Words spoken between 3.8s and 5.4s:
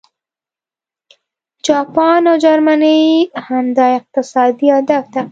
اقتصادي هدف تعقیبوي